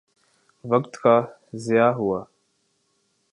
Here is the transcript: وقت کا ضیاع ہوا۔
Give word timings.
وقت 0.63 0.93
کا 1.03 1.15
ضیاع 1.55 1.91
ہوا۔ 1.91 2.23